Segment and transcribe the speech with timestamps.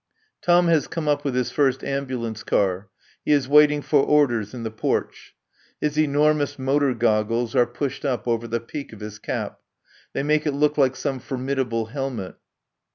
[0.41, 2.89] Tom has come up with his first ambulance car.
[3.23, 5.35] He is waiting for orders in the porch.
[5.79, 9.59] His enormous motor goggles are pushed up over the peak of his cap.
[10.13, 12.33] They make it look like some formidable helmet.